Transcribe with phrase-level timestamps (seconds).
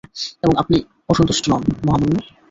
[0.43, 0.77] এবং, আপনি
[1.09, 2.15] অসন্তস্টু নন, মহামান্য?